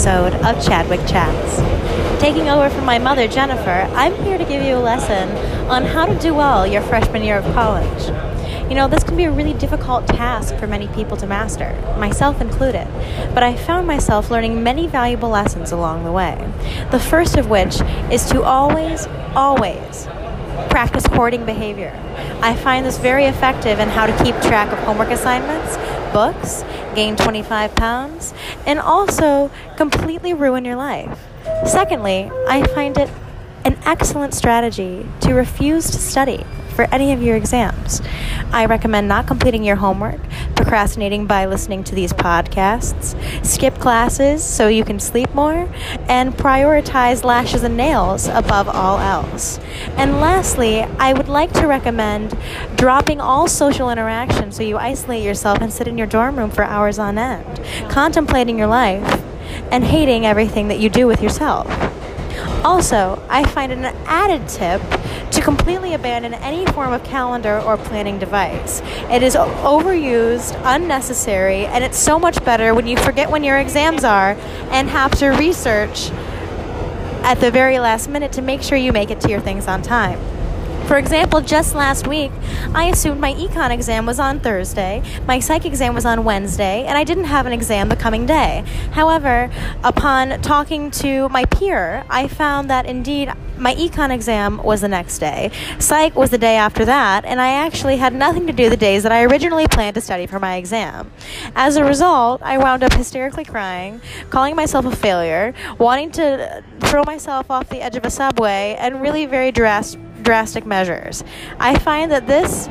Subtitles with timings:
[0.00, 1.58] episode of Chadwick Chats.
[2.22, 5.28] Taking over from my mother, Jennifer, I'm here to give you a lesson
[5.70, 8.08] on how to do well your freshman year of college.
[8.70, 12.40] You know, this can be a really difficult task for many people to master, myself
[12.40, 12.88] included,
[13.34, 16.50] but I found myself learning many valuable lessons along the way.
[16.90, 19.06] The first of which is to always,
[19.36, 20.06] always
[20.70, 21.92] practice hoarding behavior.
[22.40, 25.76] I find this very effective in how to keep track of homework assignments,
[26.14, 26.62] books,
[26.94, 28.34] gain 25 pounds,
[28.66, 31.18] and also completely ruin your life.
[31.66, 33.10] Secondly, I find it
[33.64, 38.00] an excellent strategy to refuse to study for any of your exams.
[38.52, 40.20] I recommend not completing your homework,
[40.62, 45.66] procrastinating by listening to these podcasts, skip classes so you can sleep more,
[46.06, 49.58] and prioritize lashes and nails above all else.
[49.96, 52.36] And lastly, I would like to recommend
[52.76, 56.64] dropping all social interaction so you isolate yourself and sit in your dorm room for
[56.64, 59.24] hours on end, contemplating your life
[59.72, 61.89] and hating everything that you do with yourself.
[62.64, 64.82] Also, I find an added tip
[65.30, 68.82] to completely abandon any form of calendar or planning device.
[69.10, 74.04] It is overused, unnecessary, and it's so much better when you forget when your exams
[74.04, 74.32] are
[74.70, 76.10] and have to research
[77.22, 79.80] at the very last minute to make sure you make it to your things on
[79.82, 80.18] time.
[80.90, 82.32] For example, just last week,
[82.74, 86.98] I assumed my econ exam was on Thursday, my psych exam was on Wednesday, and
[86.98, 88.64] I didn't have an exam the coming day.
[88.90, 89.52] However,
[89.84, 95.20] upon talking to my peer, I found that indeed my econ exam was the next
[95.20, 98.76] day, psych was the day after that, and I actually had nothing to do the
[98.76, 101.12] days that I originally planned to study for my exam.
[101.54, 107.04] As a result, I wound up hysterically crying, calling myself a failure, wanting to throw
[107.04, 110.00] myself off the edge of a subway, and really very drastic
[110.30, 111.24] drastic measures.
[111.58, 112.68] I find that this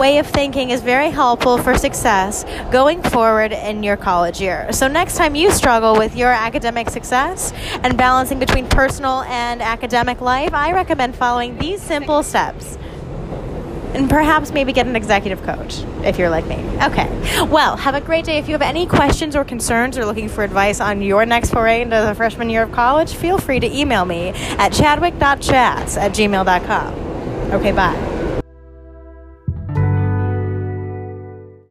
[0.00, 4.70] way of thinking is very helpful for success going forward in your college year.
[4.70, 10.20] So, next time you struggle with your academic success and balancing between personal and academic
[10.20, 12.78] life, I recommend following these simple steps
[13.94, 16.56] and perhaps maybe get an executive coach if you're like me.
[16.82, 17.08] Okay.
[17.44, 18.38] Well, have a great day.
[18.38, 21.82] If you have any questions or concerns or looking for advice on your next foray
[21.82, 26.94] into the freshman year of college, feel free to email me at chadwick.chats at gmail.com.
[27.52, 28.13] Okay, bye.